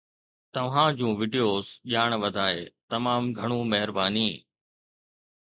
توهان 0.53 0.89
جون 0.97 1.11
وڊيوز 1.19 1.65
ڄاڻ 1.91 2.09
وڌائي، 2.23 2.59
تمام 2.91 3.23
گهڻو 3.37 3.59
مهرباني 3.71 4.29